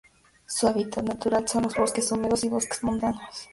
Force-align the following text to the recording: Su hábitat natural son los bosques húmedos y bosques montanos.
Su 0.47 0.67
hábitat 0.67 1.03
natural 1.05 1.47
son 1.47 1.61
los 1.65 1.75
bosques 1.75 2.11
húmedos 2.11 2.43
y 2.43 2.49
bosques 2.49 2.81
montanos. 2.83 3.49